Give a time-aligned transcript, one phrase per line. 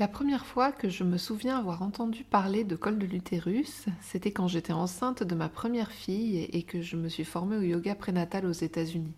[0.00, 4.32] La première fois que je me souviens avoir entendu parler de col de l'utérus, c'était
[4.32, 7.94] quand j'étais enceinte de ma première fille et que je me suis formée au yoga
[7.94, 9.12] prénatal aux États-Unis.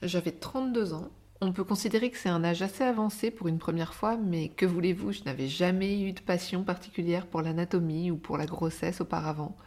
[0.00, 1.10] J'avais 32 ans.
[1.42, 4.64] On peut considérer que c'est un âge assez avancé pour une première fois, mais que
[4.64, 9.58] voulez-vous, je n'avais jamais eu de passion particulière pour l'anatomie ou pour la grossesse auparavant.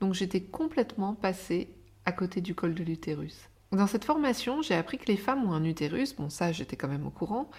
[0.00, 1.68] Donc j'étais complètement passée
[2.06, 3.50] à côté du col de l'utérus.
[3.70, 6.88] Dans cette formation, j'ai appris que les femmes ont un utérus, bon ça j'étais quand
[6.88, 7.50] même au courant,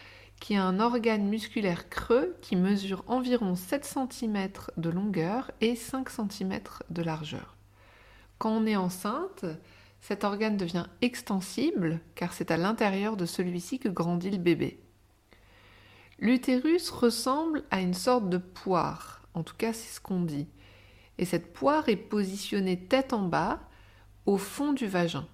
[0.44, 6.10] qui est un organe musculaire creux qui mesure environ 7 cm de longueur et 5
[6.10, 7.56] cm de largeur.
[8.40, 9.46] Quand on est enceinte,
[10.02, 14.82] cet organe devient extensible car c'est à l'intérieur de celui-ci que grandit le bébé.
[16.20, 20.50] L'utérus ressemble à une sorte de poire, en tout cas c'est ce qu'on dit.
[21.20, 23.62] Et cette poire est positionnée tête en bas
[24.26, 25.26] au fond du vagin.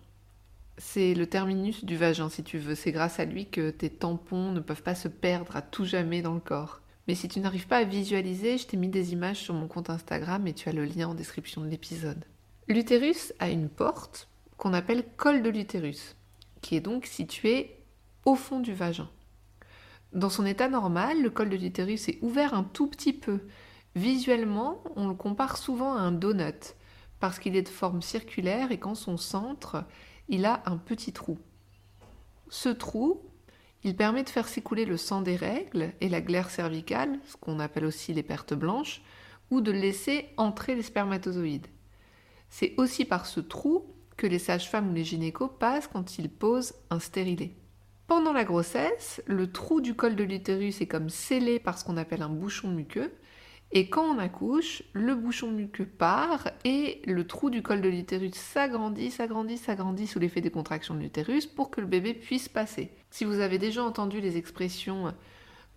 [0.82, 2.74] C'est le terminus du vagin, si tu veux.
[2.74, 6.22] C'est grâce à lui que tes tampons ne peuvent pas se perdre à tout jamais
[6.22, 6.80] dans le corps.
[7.06, 9.90] Mais si tu n'arrives pas à visualiser, je t'ai mis des images sur mon compte
[9.90, 12.24] Instagram et tu as le lien en description de l'épisode.
[12.70, 16.16] L'utérus a une porte qu'on appelle col de l'utérus,
[16.62, 17.76] qui est donc situé
[18.24, 19.10] au fond du vagin.
[20.14, 23.42] Dans son état normal, le col de l'utérus est ouvert un tout petit peu.
[23.96, 26.76] Visuellement, on le compare souvent à un donut,
[27.20, 29.84] parce qu'il est de forme circulaire et qu'en son centre,
[30.30, 31.38] il a un petit trou.
[32.50, 33.22] Ce trou,
[33.84, 37.60] il permet de faire s'écouler le sang des règles et la glaire cervicale, ce qu'on
[37.60, 39.02] appelle aussi les pertes blanches,
[39.52, 41.68] ou de laisser entrer les spermatozoïdes.
[42.50, 43.86] C'est aussi par ce trou
[44.18, 47.56] que les sages-femmes ou les gynécos passent quand ils posent un stérilet.
[48.08, 51.98] Pendant la grossesse, le trou du col de l'utérus est comme scellé par ce qu'on
[51.98, 53.14] appelle un bouchon muqueux,
[53.72, 58.34] et quand on accouche, le bouchon muqueux part et le trou du col de l'utérus
[58.34, 62.90] s'agrandit, s'agrandit, s'agrandit sous l'effet des contractions de l'utérus pour que le bébé puisse passer.
[63.12, 65.14] Si vous avez déjà entendu les expressions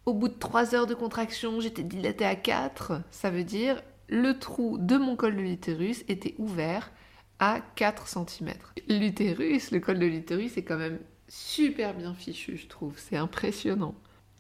[0.06, 4.38] au bout de 3 heures de contraction, j'étais dilatée à 4, ça veut dire le
[4.38, 6.92] trou de mon col de l'utérus était ouvert
[7.38, 8.54] à 4 cm.
[8.88, 10.98] L'utérus, le col de l'utérus est quand même
[11.28, 13.94] super bien fichu, je trouve, c'est impressionnant.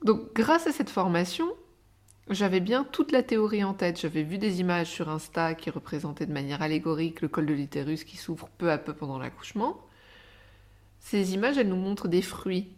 [0.04, 1.46] Donc grâce à cette formation,
[2.30, 4.00] j'avais bien toute la théorie en tête.
[4.00, 8.04] J'avais vu des images sur Insta qui représentaient de manière allégorique le col de l'utérus
[8.04, 9.80] qui s'ouvre peu à peu pendant l'accouchement.
[11.00, 12.68] Ces images, elles nous montrent des fruits.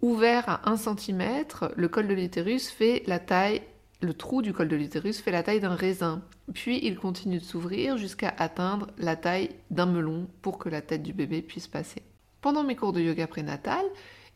[0.00, 1.44] Ouvert à 1 cm,
[1.76, 3.62] le col de l'utérus fait la taille,
[4.00, 6.22] le trou du col de l'utérus fait la taille d'un raisin.
[6.54, 11.02] Puis il continue de s'ouvrir jusqu'à atteindre la taille d'un melon pour que la tête
[11.02, 12.02] du bébé puisse passer.
[12.40, 13.84] Pendant mes cours de yoga prénatal,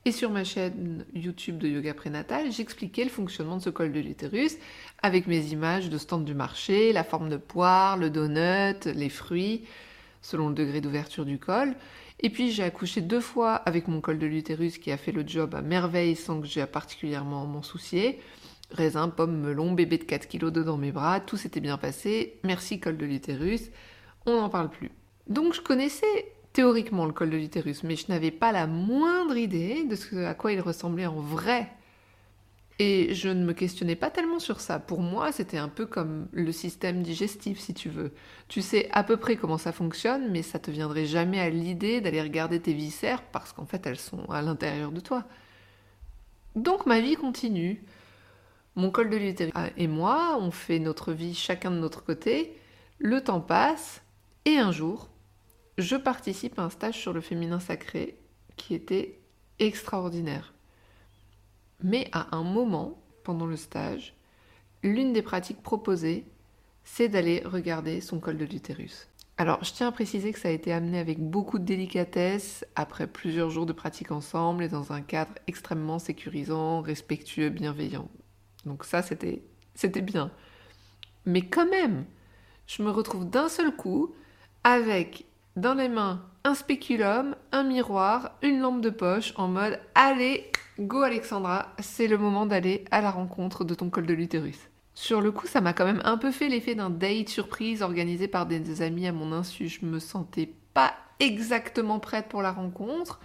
[0.07, 3.99] et sur ma chaîne YouTube de yoga prénatal, j'expliquais le fonctionnement de ce col de
[3.99, 4.57] l'utérus
[5.03, 9.65] avec mes images de stand du marché, la forme de poire, le donut, les fruits,
[10.23, 11.75] selon le degré d'ouverture du col.
[12.21, 15.27] Et puis j'ai accouché deux fois avec mon col de l'utérus qui a fait le
[15.27, 18.21] job à merveille sans que j'ai particulièrement m'en soucier.
[18.71, 22.39] Raisin, pomme, melon, bébé de 4 kilos dans mes bras, tout s'était bien passé.
[22.45, 23.71] Merci col de l'utérus,
[24.25, 24.93] on n'en parle plus.
[25.27, 29.85] Donc je connaissais théoriquement le col de l'utérus, mais je n'avais pas la moindre idée
[29.85, 31.71] de ce à quoi il ressemblait en vrai.
[32.79, 34.79] Et je ne me questionnais pas tellement sur ça.
[34.79, 38.11] Pour moi, c'était un peu comme le système digestif, si tu veux.
[38.49, 42.01] Tu sais à peu près comment ça fonctionne, mais ça te viendrait jamais à l'idée
[42.01, 45.25] d'aller regarder tes viscères parce qu'en fait, elles sont à l'intérieur de toi.
[46.55, 47.85] Donc ma vie continue.
[48.77, 52.57] Mon col de l'utérus et moi, on fait notre vie chacun de notre côté.
[52.99, 54.01] Le temps passe
[54.47, 55.11] et un jour,
[55.79, 58.19] je participe à un stage sur le féminin sacré
[58.57, 59.19] qui était
[59.59, 60.55] extraordinaire.
[61.83, 64.15] Mais à un moment, pendant le stage,
[64.83, 66.25] l'une des pratiques proposées,
[66.85, 69.09] c'est d'aller regarder son col de l'utérus.
[69.39, 73.07] Alors, je tiens à préciser que ça a été amené avec beaucoup de délicatesse, après
[73.07, 78.09] plusieurs jours de pratique ensemble et dans un cadre extrêmement sécurisant, respectueux, bienveillant.
[78.65, 79.43] Donc ça, c'était,
[79.75, 80.31] c'était bien.
[81.27, 82.07] Mais quand même,
[82.67, 84.15] je me retrouve d'un seul coup
[84.65, 85.27] avec
[85.57, 91.03] dans les mains un spéculum, un miroir, une lampe de poche en mode allez, go
[91.03, 94.59] Alexandra, c'est le moment d'aller à la rencontre de ton col de l'utérus.
[94.95, 98.29] Sur le coup, ça m'a quand même un peu fait l'effet d'un date surprise organisé
[98.29, 99.69] par des amis à mon insu.
[99.69, 103.19] Je me sentais pas exactement prête pour la rencontre.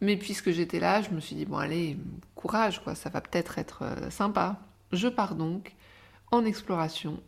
[0.00, 1.98] Mais puisque j'étais là, je me suis dit, bon allez,
[2.34, 4.56] courage, quoi, ça va peut-être être euh, sympa.
[4.92, 5.74] Je pars donc
[6.30, 7.20] en exploration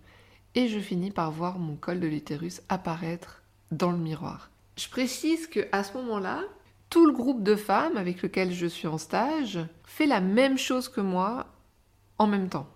[0.55, 3.40] et je finis par voir mon col de l'utérus apparaître
[3.71, 4.51] dans le miroir.
[4.77, 6.43] Je précise que à ce moment-là,
[6.89, 10.89] tout le groupe de femmes avec lequel je suis en stage fait la même chose
[10.89, 11.47] que moi
[12.19, 12.67] en même temps.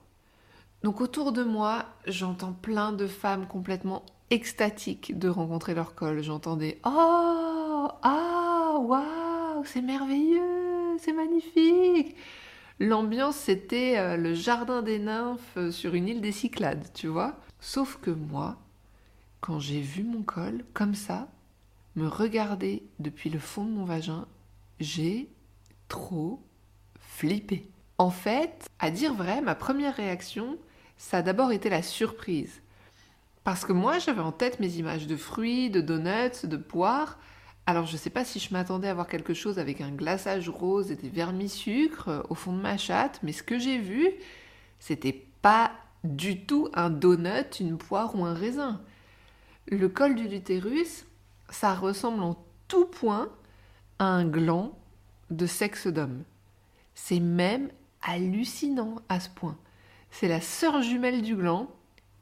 [0.83, 6.23] Donc autour de moi, j'entends plein de femmes complètement extatiques de rencontrer leur col.
[6.23, 12.17] J'entendais Oh Ah Waouh C'est merveilleux C'est magnifique
[12.81, 17.37] L'ambiance, c'était euh, le jardin des nymphes sur une île des Cyclades, tu vois.
[17.61, 18.57] Sauf que moi,
[19.45, 21.29] quand j'ai vu mon col, comme ça,
[21.97, 24.27] me regarder depuis le fond de mon vagin,
[24.81, 25.29] j'ai
[25.89, 26.43] trop
[26.99, 27.69] flippé.
[27.99, 30.57] En fait, à dire vrai, ma première réaction,
[30.97, 32.63] ça a d'abord été la surprise.
[33.45, 37.19] Parce que moi, j'avais en tête mes images de fruits, de donuts, de poires.
[37.67, 40.49] Alors, je ne sais pas si je m'attendais à voir quelque chose avec un glaçage
[40.49, 44.09] rose et des vermis-sucre euh, au fond de ma chatte, mais ce que j'ai vu,
[44.79, 45.71] c'était pas
[46.03, 48.81] du tout un donut, une poire ou un raisin.
[49.67, 51.07] Le col du l'utérus,
[51.49, 52.37] ça ressemble en
[52.69, 53.31] tout point
[53.99, 54.79] à un gland
[55.31, 56.25] de sexe d'homme.
[56.95, 57.71] C'est même
[58.03, 59.57] hallucinant à ce point.
[60.11, 61.69] C'est la sœur jumelle du gland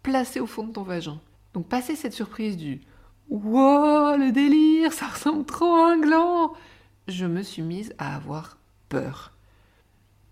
[0.03, 1.21] placée au fond de ton vagin.
[1.53, 2.81] Donc passer cette surprise du
[3.29, 6.53] Wow, le délire, ça ressemble trop à un gland
[7.09, 8.59] Je me suis mise à avoir
[8.89, 9.33] peur.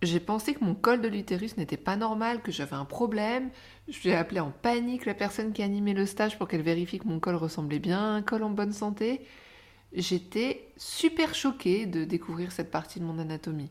[0.02, 3.50] J'ai pensé que mon col de l'utérus n'était pas normal, que j'avais un problème.
[3.88, 7.06] Je ai appelé en panique la personne qui animait le stage pour qu'elle vérifie que
[7.06, 9.20] mon col ressemblait bien à un col en bonne santé.
[9.93, 13.70] J'étais super choquée de découvrir cette partie de mon anatomie.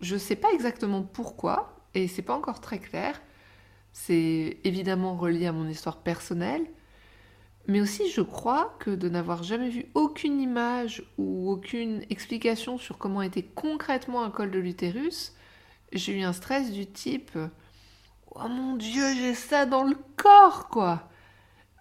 [0.00, 3.20] Je ne sais pas exactement pourquoi, et c'est pas encore très clair.
[3.92, 6.64] C'est évidemment relié à mon histoire personnelle,
[7.66, 12.98] mais aussi je crois que de n'avoir jamais vu aucune image ou aucune explication sur
[12.98, 15.34] comment était concrètement un col de l'utérus,
[15.92, 17.38] j'ai eu un stress du type
[18.34, 21.08] Oh mon dieu, j'ai ça dans le corps quoi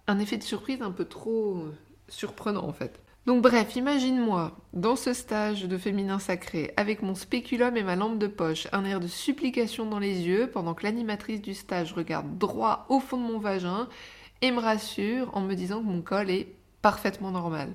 [0.08, 1.66] Un effet de surprise un peu trop
[2.10, 3.02] surprenant en fait.
[3.28, 8.18] Donc bref, imagine-moi, dans ce stage de féminin sacré, avec mon spéculum et ma lampe
[8.18, 12.40] de poche, un air de supplication dans les yeux, pendant que l'animatrice du stage regarde
[12.40, 13.88] droit au fond de mon vagin
[14.42, 17.70] et me rassure en me disant que mon col est parfaitement normal.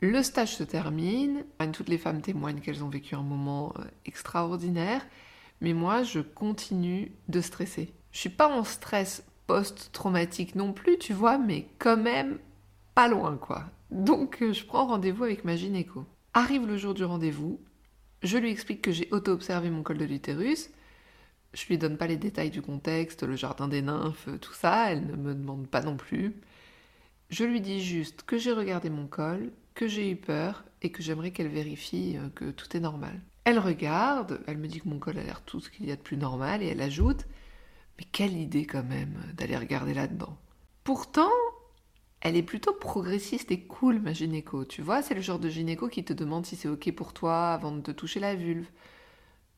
[0.00, 5.06] Le stage se termine, toutes les femmes témoignent qu'elles ont vécu un moment euh, extraordinaire,
[5.60, 7.92] mais moi je continue de stresser.
[8.12, 12.38] Je suis pas en stress post-traumatique non plus, tu vois, mais quand même
[12.94, 13.64] pas loin quoi.
[13.90, 16.06] Donc euh, je prends rendez-vous avec ma gynéco.
[16.32, 17.60] Arrive le jour du rendez-vous,
[18.22, 20.70] je lui explique que j'ai auto-observé mon col de l'utérus.
[21.52, 25.06] Je lui donne pas les détails du contexte, le jardin des nymphes, tout ça, elle
[25.06, 26.36] ne me demande pas non plus.
[27.30, 31.02] Je lui dis juste que j'ai regardé mon col, que j'ai eu peur et que
[31.02, 33.20] j'aimerais qu'elle vérifie euh, que tout est normal.
[33.44, 35.96] Elle regarde, elle me dit que mon col a l'air tout ce qu'il y a
[35.96, 37.26] de plus normal et elle ajoute
[37.98, 40.36] Mais quelle idée quand même d'aller regarder là-dedans.
[40.84, 41.30] Pourtant,
[42.20, 44.64] elle est plutôt progressiste et cool, ma gynéco.
[44.64, 47.52] Tu vois, c'est le genre de gynéco qui te demande si c'est ok pour toi
[47.52, 48.68] avant de te toucher la vulve.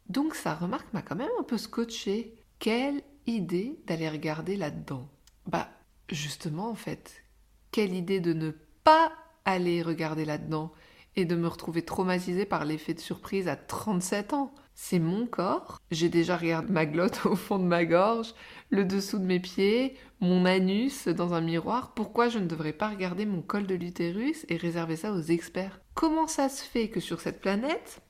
[0.08, 2.34] Donc sa remarque m'a quand même un peu scotché.
[2.58, 5.08] Quelle idée d'aller regarder là-dedans
[5.46, 5.68] Bah,
[6.08, 7.24] justement, en fait,
[7.70, 8.50] quelle idée de ne
[8.84, 9.12] pas
[9.44, 10.72] aller regarder là-dedans
[11.16, 14.54] et de me retrouver traumatisée par l'effet de surprise à 37 ans.
[14.74, 15.78] C'est mon corps.
[15.90, 18.34] J'ai déjà regardé ma glotte au fond de ma gorge,
[18.70, 21.92] le dessous de mes pieds, mon anus dans un miroir.
[21.94, 25.80] Pourquoi je ne devrais pas regarder mon col de l'utérus et réserver ça aux experts?
[25.94, 28.00] Comment ça se fait que sur cette planète,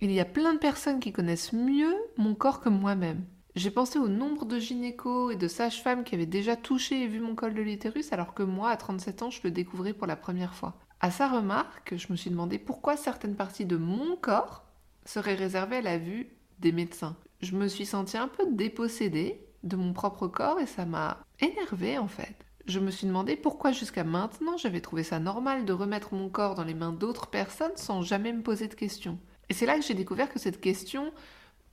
[0.00, 3.24] il y a plein de personnes qui connaissent mieux mon corps que moi-même
[3.56, 7.20] j'ai pensé au nombre de gynécos et de sages-femmes qui avaient déjà touché et vu
[7.20, 10.16] mon col de l'utérus alors que moi, à 37 ans, je le découvrais pour la
[10.16, 10.76] première fois.
[11.00, 14.64] À sa remarque, je me suis demandé pourquoi certaines parties de mon corps
[15.04, 16.28] seraient réservées à la vue
[16.60, 17.16] des médecins.
[17.40, 21.98] Je me suis sentie un peu dépossédée de mon propre corps et ça m'a énervée
[21.98, 22.36] en fait.
[22.66, 26.54] Je me suis demandé pourquoi jusqu'à maintenant j'avais trouvé ça normal de remettre mon corps
[26.54, 29.18] dans les mains d'autres personnes sans jamais me poser de questions.
[29.50, 31.12] Et c'est là que j'ai découvert que cette question,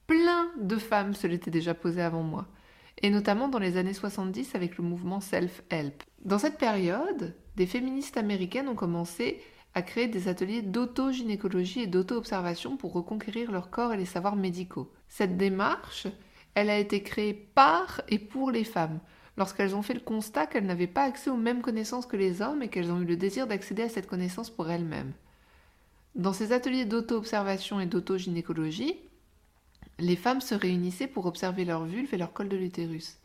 [0.07, 2.47] plein de femmes se l'étaient déjà posée avant moi,
[3.03, 6.03] et notamment dans les années 70 avec le mouvement Self-Help.
[6.25, 9.39] Dans cette période, des féministes américaines ont commencé
[9.75, 14.91] à créer des ateliers d'auto-gynécologie et d'auto-observation pour reconquérir leur corps et les savoirs médicaux.
[15.07, 16.07] Cette démarche,
[16.55, 18.99] elle a été créée par et pour les femmes,
[19.37, 22.63] lorsqu'elles ont fait le constat qu'elles n'avaient pas accès aux mêmes connaissances que les hommes
[22.63, 25.13] et qu'elles ont eu le désir d'accéder à cette connaissance pour elles-mêmes.
[26.17, 28.95] Dans ces ateliers d'auto-observation et d'auto-gynécologie,
[29.99, 33.17] les femmes se réunissaient pour observer leur vulve et leur col de l'utérus.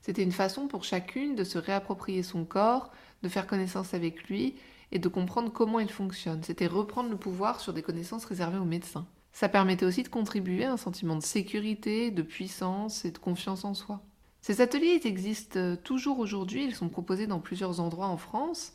[0.00, 2.90] C'était une façon pour chacune de se réapproprier son corps,
[3.22, 4.56] de faire connaissance avec lui
[4.90, 6.42] et de comprendre comment il fonctionne.
[6.42, 9.06] C'était reprendre le pouvoir sur des connaissances réservées aux médecins.
[9.32, 13.64] Ça permettait aussi de contribuer à un sentiment de sécurité, de puissance et de confiance
[13.64, 14.00] en soi.
[14.40, 18.72] Ces ateliers existent toujours aujourd'hui, ils sont proposés dans plusieurs endroits en France,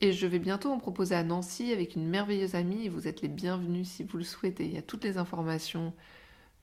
[0.00, 3.28] et je vais bientôt en proposer à Nancy avec une merveilleuse amie, vous êtes les
[3.28, 4.64] bienvenus si vous le souhaitez.
[4.64, 5.92] Il y a toutes les informations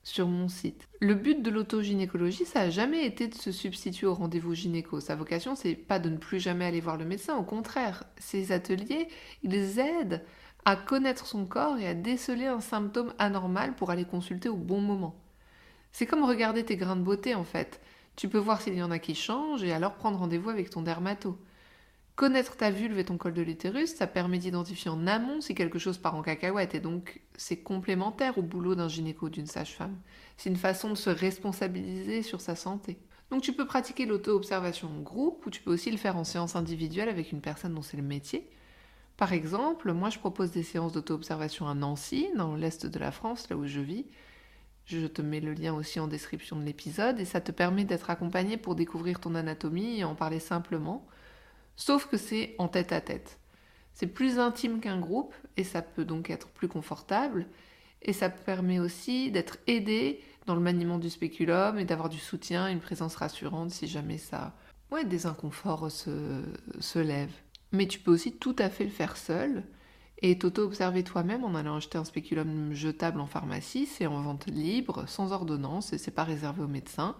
[0.03, 0.87] sur mon site.
[1.01, 4.99] Le but de l'autogynécologie, ça n'a jamais été de se substituer au rendez-vous gynéco.
[4.99, 7.35] Sa vocation, c'est pas de ne plus jamais aller voir le médecin.
[7.35, 9.07] Au contraire, ces ateliers,
[9.43, 10.23] ils aident
[10.63, 14.79] à connaître son corps et à déceler un symptôme anormal pour aller consulter au bon
[14.79, 15.15] moment.
[15.91, 17.81] C'est comme regarder tes grains de beauté en fait.
[18.15, 20.81] Tu peux voir s'il y en a qui changent et alors prendre rendez-vous avec ton
[20.81, 21.37] dermato.
[22.15, 25.79] Connaître ta vulve et ton col de l'utérus, ça permet d'identifier en amont si quelque
[25.79, 29.97] chose part en cacahuète et donc c'est complémentaire au boulot d'un gynéco ou d'une sage-femme.
[30.37, 32.97] C'est une façon de se responsabiliser sur sa santé.
[33.31, 36.55] Donc tu peux pratiquer l'auto-observation en groupe ou tu peux aussi le faire en séance
[36.55, 38.49] individuelle avec une personne dont c'est le métier.
[39.17, 43.49] Par exemple, moi je propose des séances d'auto-observation à Nancy, dans l'est de la France,
[43.49, 44.05] là où je vis.
[44.85, 48.09] Je te mets le lien aussi en description de l'épisode et ça te permet d'être
[48.09, 51.05] accompagné pour découvrir ton anatomie et en parler simplement
[51.75, 53.39] Sauf que c'est en tête à tête.
[53.93, 57.47] C'est plus intime qu'un groupe et ça peut donc être plus confortable.
[58.01, 62.67] Et ça permet aussi d'être aidé dans le maniement du spéculum et d'avoir du soutien,
[62.67, 64.53] une présence rassurante si jamais ça,
[64.91, 66.43] ouais, des inconforts se,
[66.79, 67.41] se lèvent.
[67.71, 69.63] Mais tu peux aussi tout à fait le faire seul
[70.19, 73.85] et t'auto-observer toi-même en allant acheter un spéculum jetable en pharmacie.
[73.85, 77.15] C'est en vente libre, sans ordonnance et c'est pas réservé aux médecins.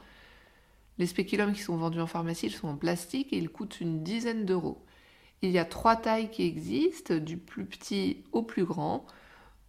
[0.97, 4.03] Les spéculums qui sont vendus en pharmacie, ils sont en plastique et ils coûtent une
[4.03, 4.85] dizaine d'euros.
[5.41, 9.05] Il y a trois tailles qui existent, du plus petit au plus grand,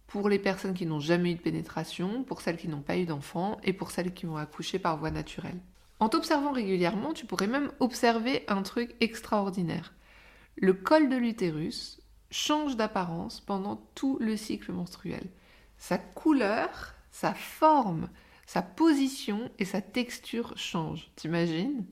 [0.07, 3.05] pour les personnes qui n'ont jamais eu de pénétration, pour celles qui n'ont pas eu
[3.05, 5.59] d'enfant et pour celles qui ont accouché par voie naturelle.
[5.99, 9.93] En t'observant régulièrement, tu pourrais même observer un truc extraordinaire.
[10.55, 11.99] Le col de l'utérus
[12.31, 15.27] change d'apparence pendant tout le cycle menstruel.
[15.77, 18.09] Sa couleur, sa forme,
[18.47, 21.11] sa position et sa texture changent.
[21.15, 21.85] T'imagines?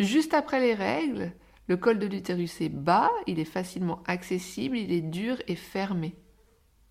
[0.00, 1.32] Juste après les règles,
[1.68, 6.16] le col de l'utérus est bas, il est facilement accessible, il est dur et fermé.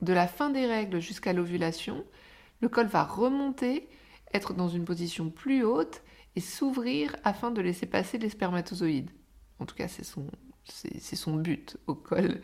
[0.02, 2.06] De la fin des règles jusqu'à l'ovulation,
[2.62, 3.90] le col va remonter,
[4.34, 6.04] être dans une position plus haute
[6.36, 9.10] et s'ouvrir afin de laisser passer les spermatozoïdes.
[9.58, 10.28] En tout cas, c'est son,
[10.64, 12.42] c'est son but au col.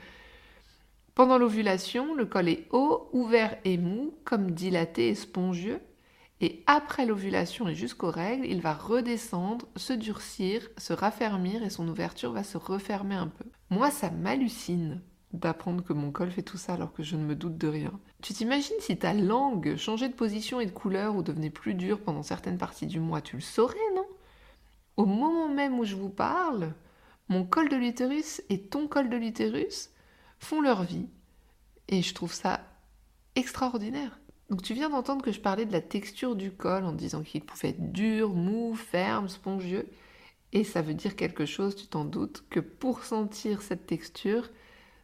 [1.14, 5.80] Pendant l'ovulation, le col est haut, ouvert et mou, comme dilaté et spongieux,
[6.42, 11.88] et après l'ovulation et jusqu'aux règles, il va redescendre, se durcir, se raffermir et son
[11.88, 13.46] ouverture va se refermer un peu.
[13.70, 15.02] Moi, ça m'hallucine
[15.32, 18.00] d'apprendre que mon col fait tout ça alors que je ne me doute de rien.
[18.22, 22.02] Tu t'imagines si ta langue changeait de position et de couleur ou devenait plus dure
[22.02, 24.06] pendant certaines parties du mois, tu le saurais, non?
[24.98, 26.74] Au moment même où je vous parle,
[27.28, 29.90] mon col de l'utérus et ton col de l'utérus
[30.40, 31.08] font leur vie.
[31.88, 32.62] Et je trouve ça
[33.36, 34.20] extraordinaire.
[34.50, 37.42] Donc tu viens d'entendre que je parlais de la texture du col en disant qu'il
[37.42, 39.88] pouvait être dur, mou, ferme, spongieux.
[40.54, 44.50] Et ça veut dire quelque chose, tu t'en doutes, que pour sentir cette texture,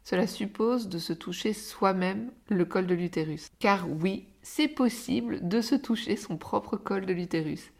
[0.04, 3.50] cela suppose de se toucher soi-même le col de l'utérus.
[3.60, 7.72] Car oui, c'est possible de se toucher son propre col de l'utérus.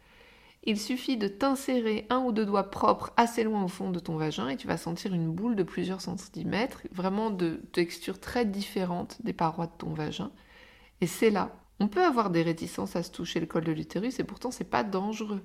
[0.64, 4.16] Il suffit de t'insérer un ou deux doigts propres assez loin au fond de ton
[4.16, 9.18] vagin et tu vas sentir une boule de plusieurs centimètres, vraiment de texture très différente
[9.24, 10.30] des parois de ton vagin.
[11.02, 11.52] Et c'est là.
[11.80, 14.62] On peut avoir des réticences à se toucher le col de l'utérus et pourtant c'est
[14.62, 15.42] pas dangereux.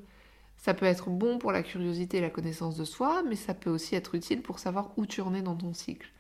[0.56, 3.72] Ça peut être bon pour la curiosité et la connaissance de soi, mais ça peut
[3.72, 6.12] aussi être utile pour savoir où tu en es dans ton cycle.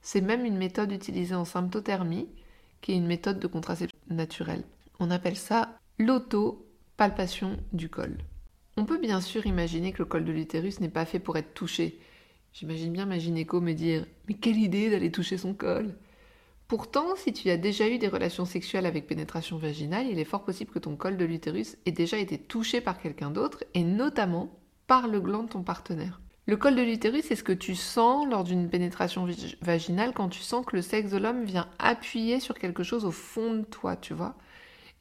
[0.00, 2.28] C'est même une méthode utilisée en symptothermie,
[2.80, 4.64] qui est une méthode de contraception naturelle.
[4.98, 8.18] On appelle ça l'auto-palpation du col.
[8.76, 11.54] On peut bien sûr imaginer que le col de l'utérus n'est pas fait pour être
[11.54, 12.00] touché.
[12.52, 15.94] J'imagine bien ma gynéco me dire Mais quelle idée d'aller toucher son col
[16.72, 20.42] Pourtant, si tu as déjà eu des relations sexuelles avec pénétration vaginale, il est fort
[20.42, 24.58] possible que ton col de l'utérus ait déjà été touché par quelqu'un d'autre, et notamment
[24.86, 26.22] par le gland de ton partenaire.
[26.46, 29.28] Le col de l'utérus, c'est ce que tu sens lors d'une pénétration
[29.60, 33.10] vaginale quand tu sens que le sexe de l'homme vient appuyer sur quelque chose au
[33.10, 34.34] fond de toi, tu vois.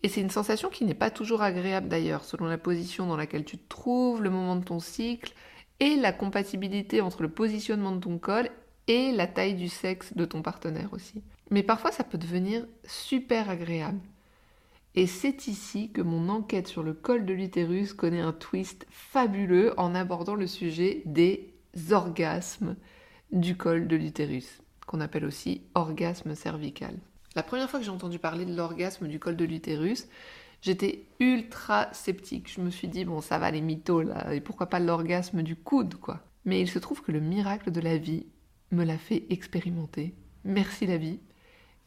[0.04, 3.46] Et c'est une sensation qui n'est pas toujours agréable d'ailleurs, selon la position dans laquelle
[3.46, 5.34] tu te trouves, le moment de ton cycle,
[5.80, 8.50] et la compatibilité entre le positionnement de ton col
[8.90, 11.24] et la taille du sexe de ton partenaire aussi.
[11.52, 14.00] Mais parfois ça peut devenir super agréable.
[14.96, 19.80] Et c'est ici que mon enquête sur le col de l'utérus connaît un twist fabuleux
[19.80, 21.54] en abordant le sujet des
[21.92, 22.76] orgasmes
[23.32, 26.98] du col de l'utérus, qu'on appelle aussi orgasme cervical.
[27.36, 30.08] La première fois que j'ai entendu parler de l'orgasme du col de l'utérus,
[30.62, 32.52] j'étais ultra sceptique.
[32.54, 35.56] Je me suis dit, bon, ça va les mythos là, et pourquoi pas l'orgasme du
[35.56, 36.20] coude, quoi.
[36.44, 38.26] Mais il se trouve que le miracle de la vie
[38.72, 40.14] me l'a fait expérimenter.
[40.44, 41.20] Merci la vie.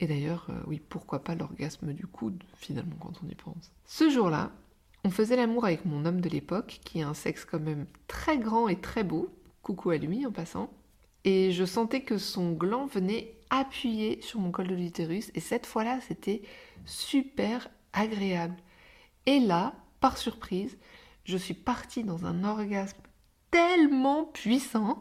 [0.01, 3.73] Et d'ailleurs, euh, oui, pourquoi pas l'orgasme du coude, finalement, quand on y pense.
[3.87, 4.51] Ce jour-là,
[5.05, 8.39] on faisait l'amour avec mon homme de l'époque, qui a un sexe quand même très
[8.39, 9.29] grand et très beau.
[9.63, 10.71] Coucou à lui en passant.
[11.25, 15.31] Et je sentais que son gland venait appuyer sur mon col de l'utérus.
[15.35, 16.43] Et cette fois-là, c'était
[16.85, 18.57] super agréable.
[19.27, 20.77] Et là, par surprise,
[21.25, 22.99] je suis partie dans un orgasme
[23.51, 25.01] tellement puissant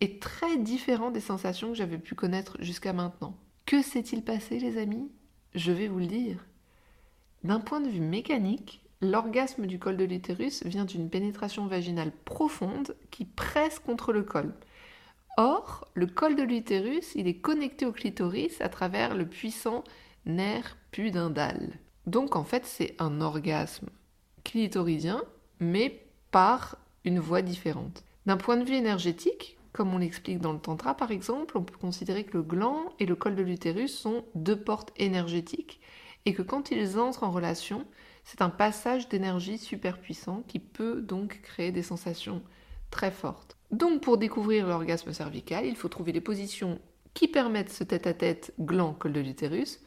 [0.00, 3.34] et très différent des sensations que j'avais pu connaître jusqu'à maintenant.
[3.70, 5.12] Que s'est-il passé, les amis?
[5.54, 6.44] Je vais vous le dire.
[7.44, 12.96] D'un point de vue mécanique, l'orgasme du col de l'utérus vient d'une pénétration vaginale profonde
[13.12, 14.52] qui presse contre le col.
[15.36, 19.84] Or, le col de l'utérus, il est connecté au clitoris à travers le puissant
[20.26, 21.78] nerf pudendal.
[22.08, 23.90] Donc en fait, c'est un orgasme
[24.42, 25.22] clitoridien,
[25.60, 28.02] mais par une voie différente.
[28.26, 31.76] D'un point de vue énergétique, comme on l'explique dans le Tantra par exemple, on peut
[31.76, 35.80] considérer que le gland et le col de l'utérus sont deux portes énergétiques
[36.26, 37.86] et que quand ils entrent en relation,
[38.24, 42.42] c'est un passage d'énergie super puissant qui peut donc créer des sensations
[42.90, 43.56] très fortes.
[43.70, 46.80] Donc pour découvrir l'orgasme cervical, il faut trouver les positions
[47.14, 49.80] qui permettent ce tête-à-tête gland-col de l'utérus,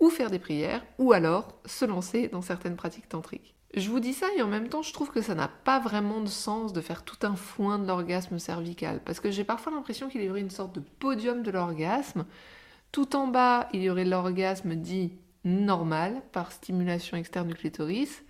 [0.00, 3.55] ou faire des prières, ou alors se lancer dans certaines pratiques tantriques.
[3.74, 6.20] Je vous dis ça et en même temps, je trouve que ça n'a pas vraiment
[6.20, 10.08] de sens de faire tout un foin de l'orgasme cervical, parce que j'ai parfois l'impression
[10.08, 12.24] qu'il y aurait une sorte de podium de l'orgasme.
[12.92, 15.12] Tout en bas, il y aurait l'orgasme dit
[15.44, 18.22] normal, par stimulation externe du clitoris.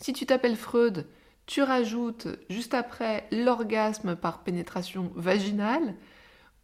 [0.00, 1.06] Si tu t'appelles Freud,
[1.46, 5.94] tu rajoutes juste après l'orgasme par pénétration vaginale.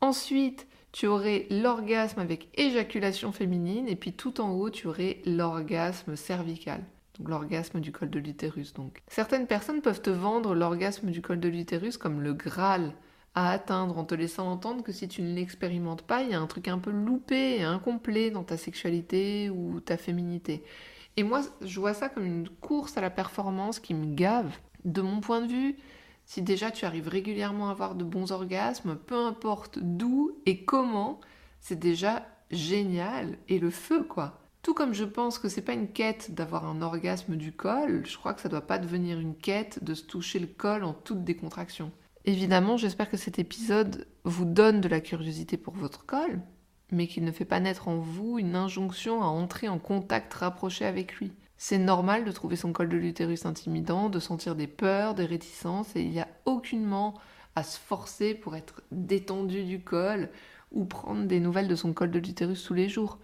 [0.00, 6.14] Ensuite, tu aurais l'orgasme avec éjaculation féminine, et puis tout en haut, tu aurais l'orgasme
[6.14, 6.84] cervical
[7.24, 9.02] l'orgasme du col de l'utérus donc.
[9.08, 12.94] Certaines personnes peuvent te vendre l'orgasme du col de l'utérus comme le Graal
[13.34, 16.40] à atteindre en te laissant entendre que si tu ne l'expérimentes pas, il y a
[16.40, 20.64] un truc un peu loupé et incomplet dans ta sexualité ou ta féminité.
[21.16, 24.56] Et moi, je vois ça comme une course à la performance qui me gave.
[24.84, 25.76] De mon point de vue,
[26.24, 31.20] si déjà tu arrives régulièrement à avoir de bons orgasmes, peu importe d'où et comment,
[31.60, 34.40] c'est déjà génial et le feu quoi.
[34.62, 38.16] Tout comme je pense que c'est pas une quête d'avoir un orgasme du col, je
[38.16, 41.24] crois que ça doit pas devenir une quête de se toucher le col en toute
[41.24, 41.92] décontraction.
[42.24, 46.40] Évidemment, j'espère que cet épisode vous donne de la curiosité pour votre col,
[46.90, 50.84] mais qu'il ne fait pas naître en vous une injonction à entrer en contact rapproché
[50.84, 51.32] avec lui.
[51.56, 55.96] C'est normal de trouver son col de l'utérus intimidant, de sentir des peurs, des réticences,
[55.96, 57.14] et il n'y a aucunement
[57.56, 60.30] à se forcer pour être détendu du col
[60.70, 63.18] ou prendre des nouvelles de son col de l'utérus tous les jours.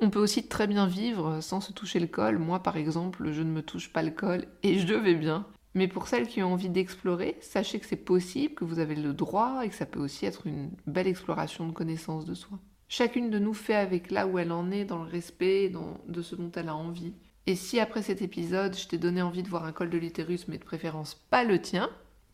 [0.00, 2.38] On peut aussi très bien vivre sans se toucher le col.
[2.38, 5.46] Moi, par exemple, je ne me touche pas le col et je vais bien.
[5.74, 9.12] Mais pour celles qui ont envie d'explorer, sachez que c'est possible, que vous avez le
[9.12, 12.58] droit et que ça peut aussi être une belle exploration de connaissance de soi.
[12.88, 15.72] Chacune de nous fait avec là où elle en est, dans le respect
[16.06, 17.12] de ce dont elle a envie.
[17.46, 20.48] Et si après cet épisode, je t'ai donné envie de voir un col de l'utérus,
[20.48, 21.90] mais de préférence pas le tien,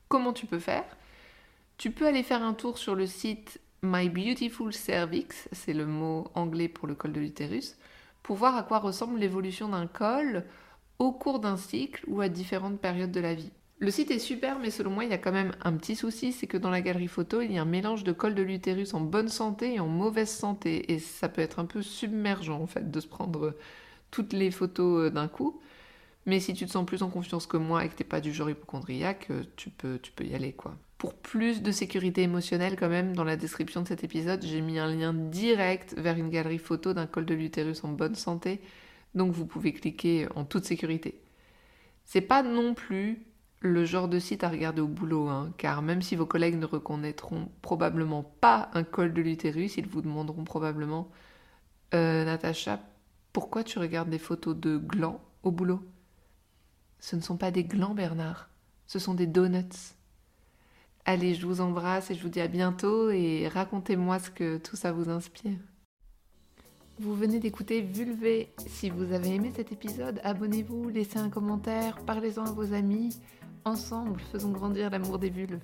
[0.09, 0.85] comment tu peux faire?
[1.77, 6.29] Tu peux aller faire un tour sur le site My Beautiful Cervix, c'est le mot
[6.35, 7.77] anglais pour le col de l'utérus,
[8.23, 10.45] pour voir à quoi ressemble l'évolution d'un col
[10.99, 13.51] au cours d'un cycle ou à différentes périodes de la vie.
[13.81, 16.33] Le site est super, mais selon moi, il y a quand même un petit souci,
[16.33, 18.95] c'est que dans la galerie photo, il y a un mélange de col de l'utérus
[18.95, 22.67] en bonne santé et en mauvaise santé, et ça peut être un peu submergent en
[22.67, 23.55] fait de se prendre
[24.11, 25.61] toutes les photos euh, d'un coup.
[26.27, 28.33] Mais si tu te sens plus en confiance que moi et que t'es pas du
[28.33, 30.77] genre hypochondriaque, euh, tu peux, y aller quoi.
[30.97, 34.79] Pour plus de sécurité émotionnelle quand même, dans la description de cet épisode, j'ai mis
[34.79, 38.61] un lien direct vers une galerie photo d'un col de l'utérus en bonne santé,
[39.15, 41.21] donc vous pouvez cliquer en toute sécurité.
[42.07, 43.27] C'est pas non plus
[43.61, 46.67] le genre de site à regarder au boulot, hein, car même si vos collègues ne
[46.67, 51.11] reconnaîtront probablement pas un col de l'utérus, ils vous demanderont probablement
[51.95, 52.81] euh, Natacha,
[53.33, 55.81] pourquoi tu regardes des photos de glands au boulot?
[57.01, 58.49] Ce ne sont pas des glands, Bernard,
[58.87, 59.95] ce sont des donuts.
[61.05, 64.77] Allez, je vous embrasse et je vous dis à bientôt et racontez-moi ce que tout
[64.77, 65.59] ça vous inspire.
[66.99, 68.55] Vous venez d'écouter Vulvé.
[68.67, 73.19] Si vous avez aimé cet épisode, abonnez-vous, laissez un commentaire, parlez-en à vos amis.
[73.65, 75.59] Ensemble, faisons grandir l'amour des vulves.